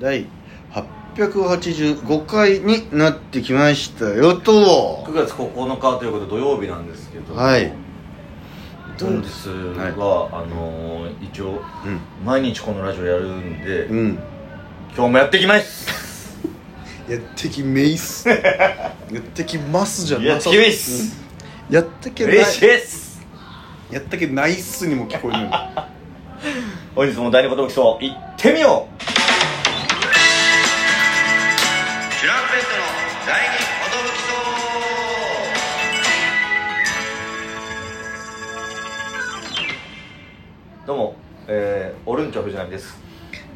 [0.00, 0.26] 第
[1.16, 5.04] 885回になってきましたよと。
[5.06, 7.72] 9月9日ということで土曜日なんですけどはい。
[9.00, 9.28] 本日
[9.98, 11.60] は、あのー一応
[12.24, 14.18] 毎日このラジオやるんで、うん、うん、
[14.96, 16.38] 今日もやってきます！
[17.08, 18.28] やってきめいっす。
[18.28, 21.16] やってきますじゃやってきます！
[21.68, 21.74] うん。
[21.74, 22.34] やってけない。
[22.36, 23.26] 嬉しいです！
[23.90, 25.48] やったけないっすにも聞こえる。
[26.94, 29.03] 本日も第二言基礎行ってみよう
[33.24, 33.66] トの第二
[40.86, 41.16] どうも、
[41.48, 43.02] えー、オルンチョ藤波です。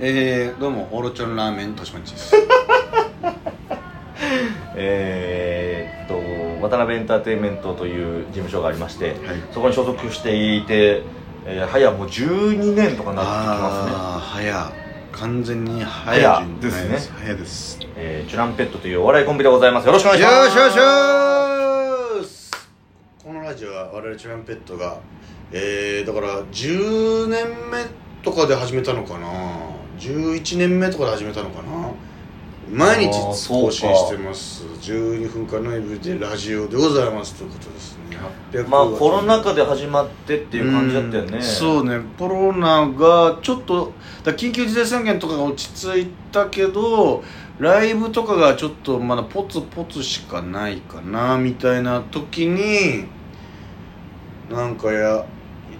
[0.00, 2.34] えー、どうもオロチョンラーメンとしまんちです。
[4.74, 6.14] えー、っと
[6.62, 9.16] 渡辺エンターテインメントという事務所がありまして、はい。
[9.52, 11.02] そこに所属していて、
[11.45, 13.92] えー、早もう12年とかなってきますね。
[13.95, 14.88] ああ早
[15.20, 16.98] 完全に早早順ですね。
[17.20, 17.78] 早です。
[17.96, 19.87] えー、チュランペットというお笑いコンビでございます。
[19.87, 20.51] よろしくお願いしよます。
[20.52, 22.51] しよしよし
[23.24, 24.98] このラジオは我々チュランペットが
[25.51, 27.84] えー、だから10年目
[28.23, 29.28] とかで始めたのかな。
[29.98, 31.87] 11年目とかで始めたのかな
[32.71, 33.13] 毎日
[33.49, 34.65] 更新してます。
[34.83, 37.35] 12分間のエブリデイラジオでございます。
[37.35, 38.19] ということですね。
[38.52, 41.39] 800まあコロナ禍で始まってっていう感じだったよね。
[41.39, 41.43] うん。
[41.43, 42.01] そうね。
[42.19, 47.23] コロナがちょっとだ緊急事態宣言とかが落ち着いたけど
[47.59, 53.07] ライブとかがちょっとまだポツポツしかないかなみたいな時に
[54.51, 55.24] なんかや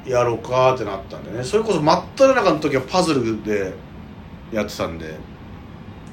[0.07, 1.45] やろうかってなったんでね。
[1.45, 3.75] それこそ真っ只中の時はパズルで
[4.51, 5.19] やってたんで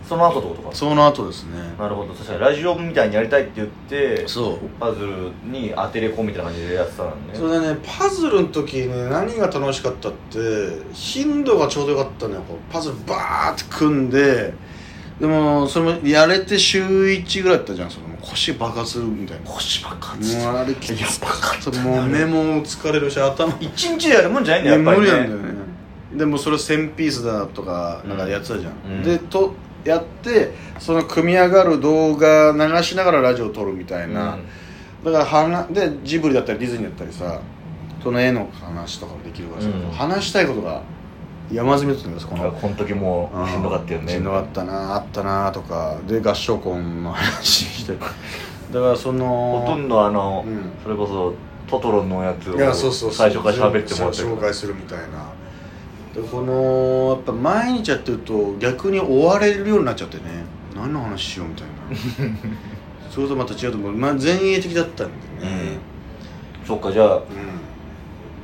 [0.07, 0.75] その後ってことか。
[0.75, 1.57] その後ですね。
[1.79, 2.13] なるほど。
[2.13, 4.57] 確かにラジオみたいにやりたいって言ってそう。
[4.79, 7.15] パズルに当てれこみたいな感じでやってたのね。
[7.33, 10.37] それでねパズルの時ね何が楽しかったって
[10.93, 12.41] 頻度がちょうどよかったのよ。
[12.41, 14.53] こうパズルバーって組んで
[15.19, 17.89] でもそれもやれて週1ぐらいだったじゃん。
[17.89, 19.45] その腰爆発するみたいな。
[19.49, 20.37] 腰爆発。
[20.37, 21.79] もうあれきつかった。
[21.81, 25.11] もう目も疲れるし頭一日でやるもんじゃないんだよやっぱりね。
[25.11, 25.65] 無理なんだよね。
[26.15, 29.03] でもそれ1000ピースだとかなんかやってたじゃん、うん。
[29.03, 29.53] でと
[29.85, 34.37] やってその組み上がる動画流しながらラジオを撮るみたいな、
[35.03, 37.39] だからはなでジブリだったりディズニーだったりさ
[38.05, 39.89] その絵の話とかもできるからさ、うん。
[39.89, 40.83] 話したいことが
[41.51, 42.49] 山積みだったんですこの。
[42.49, 43.47] うんこの時もうん。
[43.47, 44.13] しんどかったよね。
[44.13, 45.99] しんどかったなあったなとか。
[46.07, 47.93] で合唱コンの話して。
[48.71, 50.71] だからそのほとんどあの、うん。
[50.83, 51.33] それこそ
[51.67, 53.29] トトロのやつをいやそうそうそう。
[53.29, 55.05] 最初から喋ってもらってる紹介するみたいな
[56.15, 60.23] でこのやっぱ毎日やってると逆に追われるようになっちゃってね。
[60.73, 62.37] 何の話しようみたいな。
[63.11, 65.07] それとまた違うと思う、まあ、前衛的だったん
[65.39, 65.77] でね。
[66.65, 67.23] そっかじゃあうん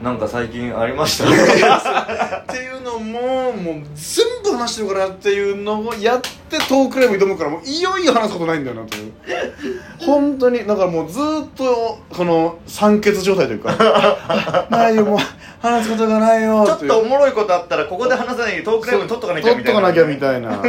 [0.01, 1.25] なんか最近ありました？
[2.39, 9.13] っていうのももう全部話してるからっていうのをやってトークライブ挑むからもういよいよ話すことないんだよなという。
[9.99, 13.75] 本当にだからもうずーっとこの酸欠状態というか。
[13.77, 15.19] あないよもう
[15.59, 16.65] 話すことがないよ。
[16.65, 20.63] ちょっとおもろいことあったらここで話さないでトークライブに撮っとかなきゃ撮っとかなきゃみいたいな。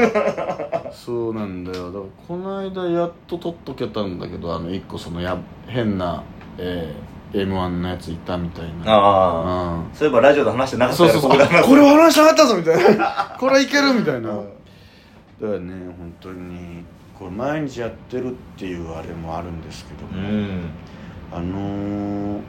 [0.93, 1.87] そうなんだよ。
[1.87, 6.23] だからこの間やっと撮っとけたんだけどあの一個そのや変な、
[6.59, 8.93] えー、m 1のやついたみたいな。
[8.93, 9.91] ああ、うん。
[9.95, 11.31] そういえばラジオで話してなかったそうそうそう。
[11.31, 13.37] ここれは話しなかったぞみたいな。
[13.41, 14.29] これはいけるみたいな。
[14.29, 14.45] だか
[15.41, 16.85] らね本当に。
[17.19, 20.71] これ毎日やってるっていうあれもあるんですけども、うん。
[21.33, 22.41] あのー、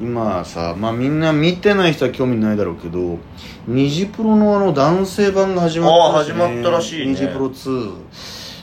[0.00, 3.18] 今さまあみんな見てない人は興味ないだろうけど
[3.68, 7.12] ニジプロのあの男性版が始まったらしい、あー始まったらしいね。
[7.12, 7.92] ニジプロ2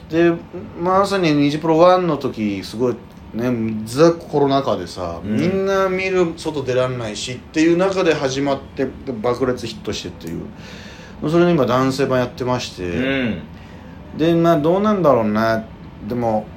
[0.10, 0.34] で
[0.82, 2.96] まさにニジプロ1の時すごい
[3.34, 5.36] ねザコロナ禍でさ、うん。
[5.36, 10.46] みんな見る外出らんないしっていう中で始まってで爆裂ヒットしてっていう。
[11.30, 13.42] それで今男性版やってまして、うん。
[14.18, 15.66] でまあどうなんだろうな
[16.08, 16.48] でも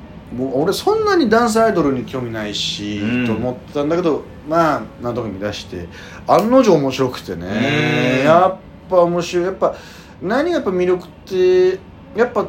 [0.54, 3.26] 俺そんなにダンスアイドルに興味ないし、うん。
[3.26, 5.88] と思ってたんだけどまあなんとか見出して
[6.26, 7.46] 案の定面白くてね。
[8.20, 8.24] うん。
[8.24, 8.58] やっ
[8.88, 9.44] ぱ面白い。
[9.44, 9.74] やっぱ
[10.22, 11.78] 何がやっぱ魅力って
[12.16, 12.46] やっぱ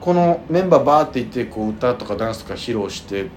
[0.00, 3.30] このメンバーバーっていってこう歌とかダンスとか披露して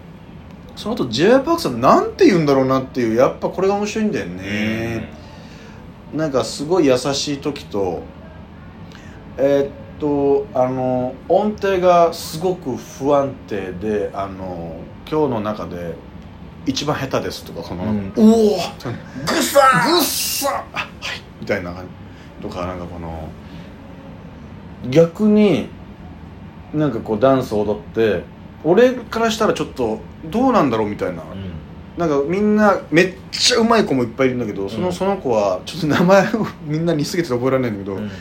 [0.78, 5.12] その後 j y パークさんなんて言うんだろうなっていうやっぱこれが面白いんだよね、
[6.14, 8.04] なんかすごい優しい時と
[9.38, 14.76] えーっとあの音程がすごく不安定であの
[15.10, 15.96] 今日の中で
[16.68, 18.14] 一番下手ですとかこの、うん。
[18.16, 18.62] おおグ
[19.42, 19.60] サ
[19.90, 20.86] ぐっさあは
[21.16, 21.22] い！
[21.42, 21.86] みたいな感
[22.42, 23.28] じとかなんかこの
[24.92, 25.70] 逆に
[26.72, 28.24] なんかこうダンスを踊って
[28.64, 31.24] 俺からしたらちょっとどうなんだろうみたいな、
[31.98, 34.94] なんかみんなめっちゃうまい子もいっぱいいるんだけどその,、うん。
[34.94, 38.12] その子はちょっと名前をみんなに似すぎてて覚えられないんだけど、うん。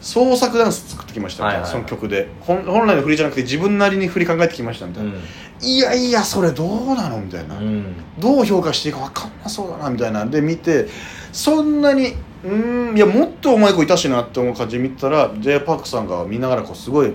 [0.00, 2.28] 創作ダンス作ってきましたみたいその曲で。
[2.40, 5.12] 本本来の振りじゃなくて自分なりに振り考えてきましたみたいな、
[5.60, 7.94] いやいやそれどうなのみたいな、うん。
[8.18, 10.24] どう評価していいか分かんなそうだなみたいな。
[10.24, 10.88] んで見て
[11.32, 12.14] そんなに
[12.44, 17.08] うーんいやもっとうまい子いたしなって思う感じで見てたら j パークさんが見ながらこうすごい、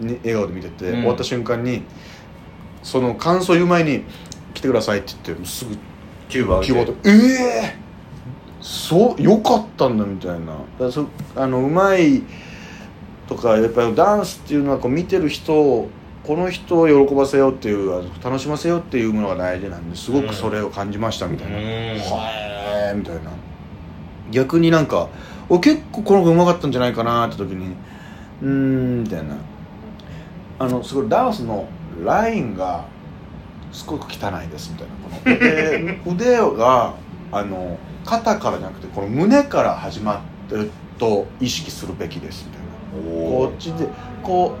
[0.00, 0.94] ね、笑顔で見てて、うん。
[1.00, 1.82] 終わった瞬間に
[2.82, 4.04] その感想言う前に
[4.54, 5.76] 「来てください」って言ってすぐ
[6.28, 7.10] キューバキーボードえ
[7.74, 7.76] え
[8.60, 10.56] そうよかったんだみたいな。
[10.78, 12.22] だそあのうまい
[13.28, 15.88] とかやっぱりダンスっていうのはこう見てる人を
[16.24, 20.10] この人を喜ばせようっていう楽しませようっていうものが大事なんです。
[20.10, 22.30] ごくそれを感じましたみたいな、うんは
[22.92, 23.20] えみたいな。
[24.30, 25.08] 逆になんか
[25.48, 27.74] お結構この子うまかったんじゃないかなって時に
[28.42, 29.36] うーんみたいな。
[30.58, 31.66] あのすごいダンスの
[32.04, 32.84] ラインが
[33.72, 35.94] すごく汚いですみたいな。
[35.96, 36.94] この腕腕が
[37.30, 43.24] あの肩からじゃなくてこの胸から始まってると意識するべきですみたいな。
[43.24, 43.88] おこっちで
[44.22, 44.56] こ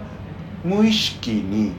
[0.64, 1.72] う無意識に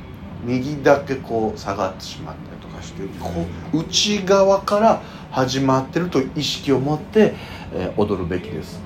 [0.43, 3.29] 右だけこう下がってしまったりとかしてこ
[3.73, 5.01] う内側から
[5.31, 7.35] 始まってると意識を持って、
[7.73, 8.81] えー踊るべきです、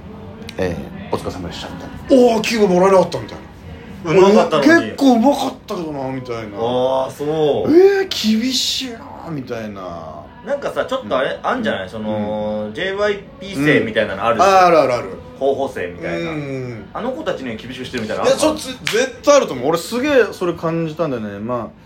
[0.57, 1.89] えーお疲れ様でしたみたい
[2.19, 2.33] な。
[2.33, 3.42] おおキューブもらえなかったみたいな
[4.05, 4.91] うまかったのに。
[4.91, 6.57] 結構うまかったけどなみたいな。
[6.57, 7.27] ああそう。
[7.71, 10.23] えー、厳しいなみたいな。
[10.45, 11.89] なんかさちょっとあれ、あんじゃない？
[11.89, 14.49] その、JYP 生みたいなのあるじゃん。
[14.49, 15.09] ああるあるある。
[15.39, 16.85] 候補生みたいな、うん。
[16.93, 19.69] あの子たちには厳しくしてるみたいないやちょっと絶対あると思う。
[19.69, 21.39] 俺すげえそれ感じたんだよね。
[21.39, 21.83] まあ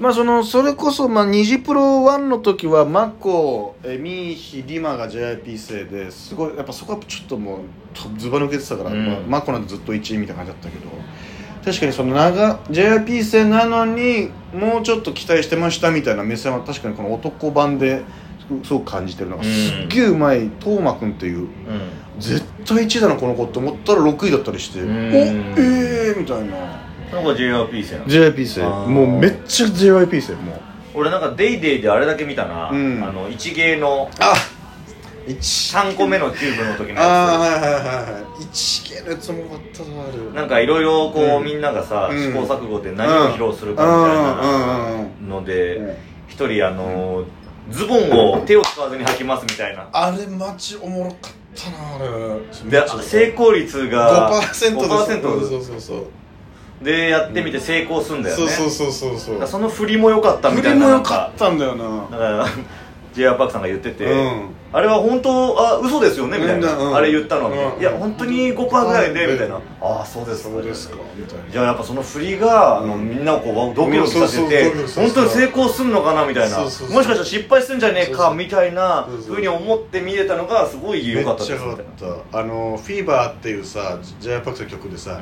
[0.00, 7.60] まあそのそれこそまあニジプロ1の時はマコえミーヒリマが JYP 生ですごいやっぱそこはちょっともう
[7.94, 9.06] とずば抜けてたから、うん。
[9.06, 10.90] まあ、マコなんてずっと1位みたいな感じだったけど
[11.64, 18.02] 確かにその長 JYP 生なのにもうちょっと期待してましたみたいな目線は確かにこの男版で
[18.64, 19.50] すごく感じてるのがうん。
[19.50, 21.48] すっげえうまい斗真君っていううん。
[22.18, 24.90] 絶対1位だなこの子って思ったら6位だったりしておうん。
[24.90, 26.82] ええー、みたいな。
[27.10, 28.86] その子 JYP 生なの JYP 生あー。
[28.88, 30.60] もうめっちゃ JYP 生もう。
[30.94, 33.02] 俺なんか「デイデイであれだけ見たな、うん。
[33.02, 34.61] あの一芸のあ一
[35.26, 37.74] 3個目のキューブの時のああやはいはいはい
[38.12, 40.12] はい一系のやつもあったなある。
[40.32, 42.18] つなんかいろいろこう、うんみんながさ、うん。
[42.18, 45.96] 試行錯誤で何を披露するかみたいなのでうん
[46.28, 47.24] 一人あの
[47.70, 49.88] ズボンを手を使わずに履きますみたいな。
[49.92, 52.70] あれマジおもろかったなあれ。
[52.70, 56.06] で成功率が5%です5%そうそうそう
[56.84, 59.46] でやってみて成功すんだよね、そうそうそうそうそう。
[59.46, 60.80] その振りも良かったみたいな。
[60.80, 62.08] 振りも良かったんだよな。
[62.10, 62.46] だから
[63.12, 64.48] j r パークさんが言ってて、うん。
[64.72, 66.94] あれは本当あ嘘ですよねみたいな、うん。
[66.96, 67.80] あれ言ったのに、うん。
[67.80, 69.32] いや本当に5%ぐらいで、うん。
[69.34, 69.60] みたいな。
[69.80, 70.88] ああそうですそうです。
[70.88, 76.60] かみたいなじゃあやっぱその振りが、あのうんみんなをこうドキドキさせて本当に成功すんのかなみたいな。
[76.60, 82.38] もしかしたら失敗するんじゃねえかみたいなふうに思って見れたのがすごい良かったですめっちゃ良かった。
[82.40, 85.20] あの「フィーバーっていうさ j p パクの曲でさ、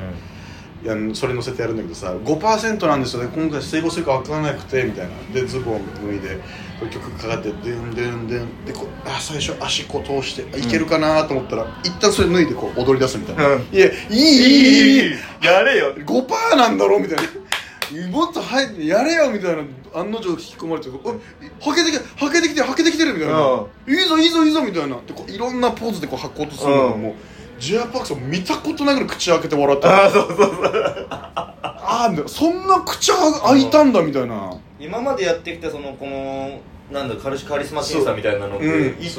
[0.83, 3.29] いやそれ乗せてやるんだけどさ5%なんですよね。
[3.35, 5.11] 今回成功するか分からなくてみたいな。
[5.33, 6.39] でズボン脱いで
[6.81, 13.61] こう曲かかってでんでんでんでこうあ最初足こう通してあいけるかなと思ったら、一旦それ脱いでこう踊り出すみたいな、うん。
[13.71, 15.05] いやいいいいいい。
[15.05, 15.93] いいやれよ。
[15.95, 18.07] 5%なんだろみたいな。
[18.09, 19.61] もっと入ってやれよみたいな。
[19.93, 23.35] 案の定引き込まれて「おはけてきてはけてきてはけてきてる」みたいな。
[23.35, 24.95] う「いいぞいいぞいいぞ」みたいな。
[25.05, 27.01] でこういろんなポーズでこう履こうとするのがうん。
[27.03, 27.13] もう
[27.59, 31.07] j y p パークさん見たことないぐらい口開けて笑ってああそうそうそう。
[31.11, 36.59] ああみたいなそんな口開いたんだみたいな今までやってきたそのこの
[36.91, 38.77] なんだカルシカリスマ審査みたいなので、そう。
[38.77, 38.87] うん。
[38.97, 39.15] 1位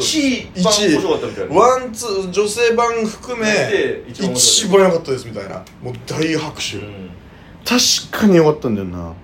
[0.61, 1.55] そう番面白かったみたいな。
[1.55, 5.65] ワンツー女性版含めで一番良かったですみたいな。
[5.83, 7.11] もう大拍手、うん。
[7.65, 9.15] 確かに良かったんだよな。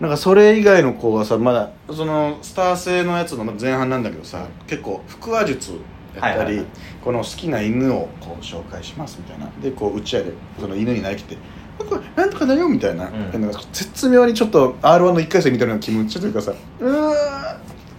[0.00, 5.72] なんかそれ以外の子がさまだそのスター性のやつの前半なんだけどさ結構腹話術
[6.14, 6.64] やったり、
[7.02, 9.50] この好きな犬をこう紹介しますみたいな。
[9.60, 11.57] でこう打ち合いでその犬になりきって「これ
[12.16, 13.40] なんとかだよ」みたいな,、うん。
[13.40, 16.92] なんか絶妙にちょっと r 1の1回戦みたいな気持ちというかさ「うーん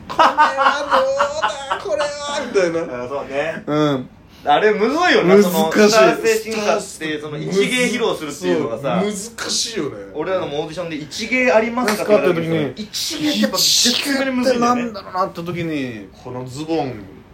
[0.07, 2.07] これはどうだこれは」
[2.47, 3.03] みたいな。
[3.05, 3.63] あそうね。
[3.65, 4.09] うん。
[4.45, 5.51] あれむずいよな難しい。
[5.51, 9.03] そのスター性審査ってその一芸披露するっていうのがさ。
[9.03, 9.11] 難
[9.49, 9.97] しいよね。
[10.13, 16.93] 俺らのもオーディションで一芸ありますか使った時に一芸ってやっぱ絶妙にむずいなんだろうなって時にこのズボン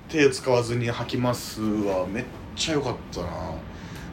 [0.10, 2.24] 手使わずに履きますはめっ
[2.56, 3.28] ちゃ良かったな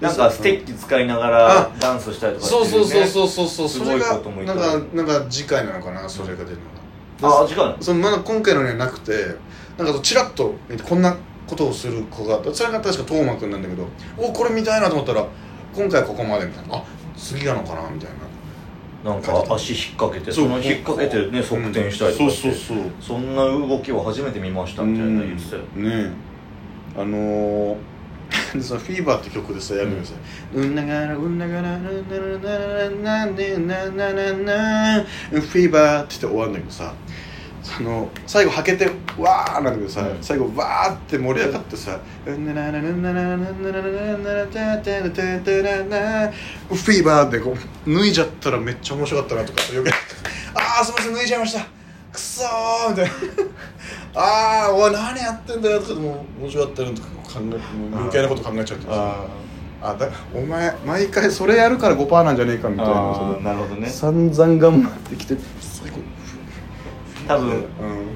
[0.02, 3.68] なんかステッキ使いながらダンスしたりとかそうそうそううそうそうそう。
[3.68, 6.58] すごいそれがこともいっなんかなんか次回なのかなそれが出る
[7.20, 7.76] のがあ違うの？
[7.80, 9.12] そのまだ今回のにはなくて
[9.78, 11.16] なんかチラッと見てこんな
[11.46, 13.86] ことをする子がそれが確か斗真君なんだけど
[14.18, 15.24] おこれ見たいなと思ったら
[15.74, 16.76] 今回はここまでみたいな。
[16.76, 16.84] あ
[17.16, 18.10] 次なのかなみたい
[19.04, 19.12] な。
[19.12, 22.52] なんか足引っ掛けてその引っ掛けてね側転したりとかして。
[22.52, 23.18] そうそうそう。
[23.18, 25.62] そんな動きを初めて見ましたみたいな言ってたよ。
[25.76, 26.12] ね
[26.96, 27.00] え。
[27.00, 27.76] あのー
[28.54, 30.16] で そのフィーバーって曲でさやるんですよ
[30.54, 36.92] 「うんながらうんながらうんならならなねななななフィーバー」って言って終わるんだけどさ
[37.62, 40.18] その最後はけてわーなんだけどさ、うん。
[40.20, 46.32] 最後わーって盛り上がってさ「うんならならならならならならたたたたらな
[46.68, 47.56] フィーバー」でこ
[47.86, 49.90] う脱いじゃったらめっちゃ面白かったなとかよく
[50.54, 51.66] ああすいません脱いじゃいました
[52.12, 53.12] くそーみたいな
[54.14, 59.26] ああおい何やってんだよとかでも面白かったなとか考え余計なこと考えちゃってさ
[59.84, 62.94] あだお前毎回それやるから5%なんじゃねえかみたいな
[63.42, 63.88] なるほどね。
[63.88, 65.96] 散々頑張ってきて最後
[67.26, 67.48] 多分。
[67.48, 67.62] うん。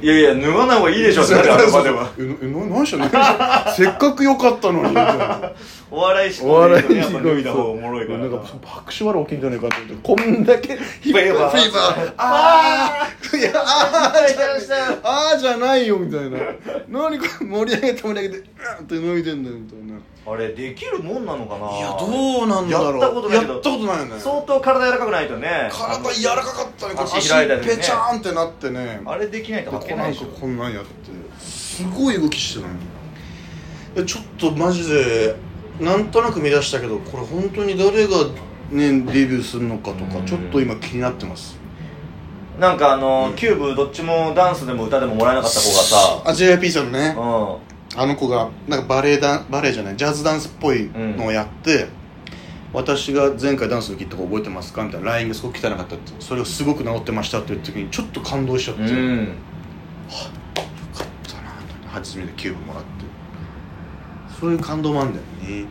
[0.03, 2.11] いやいや脱がない方がいいでしょってなるあの場では。
[2.19, 3.11] 何しようね
[3.75, 4.97] せっかく良かったのに。
[5.91, 8.27] お笑いしお笑いねやっぱ脱いだ方がおもろいからな。
[8.27, 9.95] んか拍手笑い起きんじゃねえかと思って。
[10.03, 11.57] こんだけフィーバー。
[11.57, 12.15] フィーバー。
[12.17, 13.39] あー。
[13.39, 15.01] いやあー。
[15.03, 16.39] あーじゃないよみたいな。
[16.89, 19.99] 何これ盛り上げて盛り上げてうんって脱いでんだよみたいな
[20.29, 21.71] あれできるもんなのかな？
[21.79, 23.01] いやどうなんだろう。
[23.01, 23.53] やったことないけど。
[23.55, 24.21] やったことないよね。
[24.21, 25.71] 相当体柔らかくないとね。
[25.73, 26.95] 体柔らかかったね。
[26.95, 27.77] こう足開いたりね。
[27.77, 29.03] ペチャーンってなってね。
[29.05, 30.91] あれできないとこ履けないでしかこんなんやって。
[31.39, 32.75] すごい動きしてたの
[33.97, 35.37] えちょっとマジで
[35.81, 38.25] なんとなく見出したけどこれ本当に誰が
[38.71, 40.27] ねデビューするのかとかうん。
[40.27, 41.57] ちょっと今気になってます。
[42.59, 47.13] なんかあの、うんキューブどっちもダンスでも歌でももらえなかった子があ JYP さんのね。
[47.15, 47.61] さう
[47.97, 51.89] あの子がなんかバレエダンバレエじゃないジャズダンスっぽいのをやって、
[52.73, 54.85] 私が前回ダンスの時とか覚えてますか？
[54.85, 59.35] みたいな LINE がすごく汚かったってそれをすごく治ってましたって言った時にちょっと感動しちゃって、ん、うよん、かっ
[61.27, 61.35] た
[61.87, 62.89] な初めてキューブもらって。
[64.39, 65.25] そういう感動もあるんだよ
[65.63, 65.67] ね。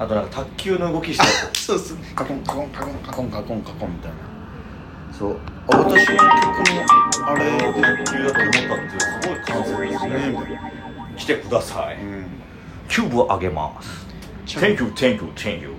[0.00, 4.16] あとなんか卓球の動きしてる そうそうカコンカコンカコンカコンカコンカコンみたいな。
[5.16, 5.36] そう。
[5.68, 6.26] あ私の曲も
[7.28, 10.10] あれ卓球だと思ったってすごい感性ですね。
[10.10, 10.70] ねみたいな
[11.16, 12.26] 来てください、うん。
[12.88, 14.06] キューブをあげます。
[14.46, 15.72] Thank you, thank you, thank you